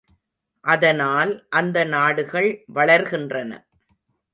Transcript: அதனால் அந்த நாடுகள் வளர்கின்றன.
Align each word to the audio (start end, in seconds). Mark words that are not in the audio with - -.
அதனால் 0.65 1.45
அந்த 1.49 1.83
நாடுகள் 1.85 2.49
வளர்கின்றன. 2.75 3.51